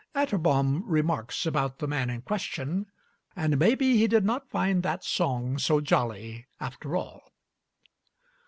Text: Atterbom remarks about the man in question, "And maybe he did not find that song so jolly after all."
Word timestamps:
Atterbom 0.15 0.83
remarks 0.87 1.45
about 1.45 1.77
the 1.77 1.87
man 1.87 2.09
in 2.09 2.23
question, 2.23 2.87
"And 3.35 3.59
maybe 3.59 3.97
he 3.97 4.07
did 4.07 4.25
not 4.25 4.49
find 4.49 4.81
that 4.81 5.03
song 5.03 5.59
so 5.59 5.79
jolly 5.79 6.47
after 6.59 6.95
all." 6.95 7.31